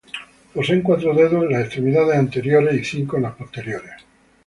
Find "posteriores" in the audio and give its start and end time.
3.35-4.01